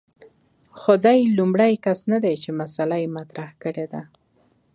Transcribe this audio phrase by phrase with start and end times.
[0.79, 4.01] خو دی لومړنی کس نه دی چې مسأله مطرح کړې ده.